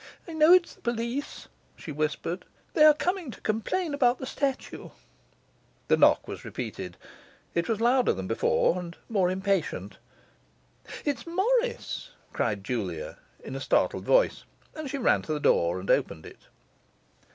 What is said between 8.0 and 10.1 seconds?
than before, and more impatient.